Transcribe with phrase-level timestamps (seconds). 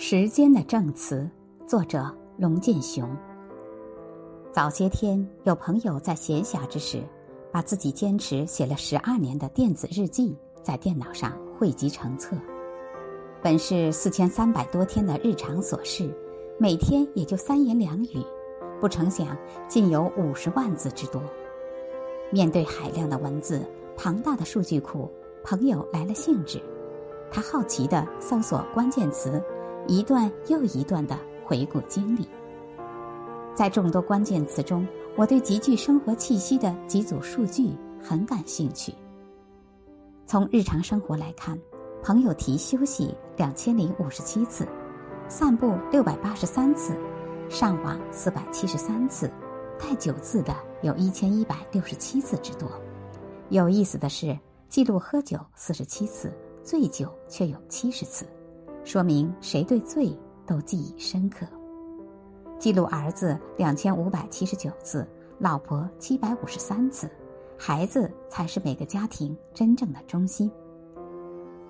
[0.00, 1.28] 时间的证词，
[1.66, 3.04] 作者龙建雄。
[4.52, 7.02] 早些天，有朋友在闲暇之时，
[7.50, 12.36] 把自己坚持写了十二年的电子日记在电脑上汇集成册。
[13.42, 16.08] 本是四千三百多天的日常琐事，
[16.60, 18.24] 每天也就三言两语，
[18.80, 21.20] 不成想竟有五十万字之多。
[22.30, 23.60] 面对海量的文字、
[23.96, 25.10] 庞大的数据库，
[25.42, 26.62] 朋友来了兴致，
[27.32, 29.42] 他好奇地搜索关键词。
[29.88, 32.28] 一段又一段的回顾经历，
[33.54, 38.94] 在众多关键词中，我对极具生活气息的几组数据很感兴趣。
[40.26, 41.58] 从日常生活来看，
[42.02, 44.68] 朋友提休息两千零五十七次，
[45.26, 46.94] 散步六百八十三次，
[47.48, 49.30] 上网四百七十三次，
[49.78, 52.70] 带酒字的有一千一百六十七次之多。
[53.48, 56.30] 有意思的是，记录喝酒四十七次，
[56.62, 58.26] 醉酒却有七十次。
[58.88, 61.44] 说明谁对罪都记忆深刻。
[62.58, 65.06] 记录儿子两千五百七十九次，
[65.38, 67.06] 老婆七百五十三次，
[67.58, 70.50] 孩子才是每个家庭真正的中心。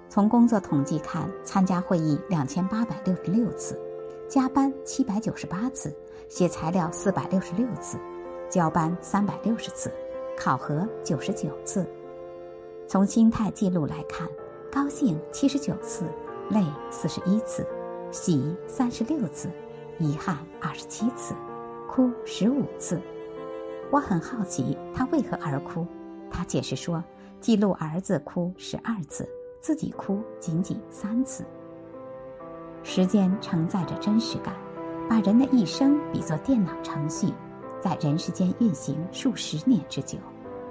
[0.08, 3.76] 从工作统计看，参加会议两千八百六十六次，
[4.28, 5.92] 加班七百九十八次，
[6.28, 7.98] 写材料四百六十六次，
[8.48, 9.90] 交班三百六十次，
[10.36, 11.84] 考核九十九次。
[12.86, 14.28] 从心态记录来看，
[14.70, 16.04] 高兴七十九次。
[16.50, 17.66] 泪四十一次，
[18.10, 19.50] 喜三十六次，
[19.98, 21.34] 遗憾二十七次，
[21.86, 23.00] 哭十五次。
[23.90, 25.86] 我很好奇他为何而哭，
[26.30, 27.04] 他解释说，
[27.38, 29.28] 记录儿子哭十二次，
[29.60, 31.44] 自己哭仅仅三次。
[32.82, 34.54] 时间承载着真实感，
[35.06, 37.30] 把人的一生比作电脑程序，
[37.78, 40.16] 在人世间运行数十年之久，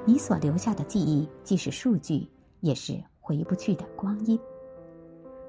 [0.05, 2.27] 你所留下的记忆，既是数据，
[2.61, 4.39] 也是回不去的光阴。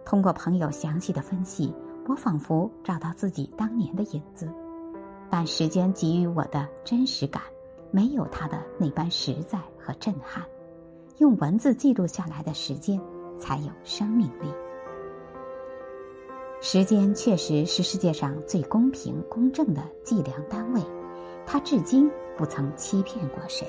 [0.08, 1.70] 通过朋友详细的分析，
[2.06, 4.50] 我仿佛找到自己当年的影子，
[5.28, 7.42] 但时间给予我的真实感，
[7.90, 10.42] 没有他的那般实在和震撼。
[11.18, 12.98] 用文字记录下来的时间，
[13.38, 14.48] 才有生命力。
[16.62, 20.80] 时间确实是世界上最公平公正的计量单位，
[21.44, 23.68] 它至今不曾欺骗过谁。